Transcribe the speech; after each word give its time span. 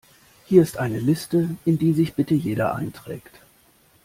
Hier 0.47 0.63
ist 0.63 0.77
eine 0.77 0.99
Liste, 0.99 1.47
in 1.63 1.77
die 1.77 1.93
sich 1.93 2.15
bitte 2.15 2.33
jeder 2.33 2.73
einträgt. 2.73 3.39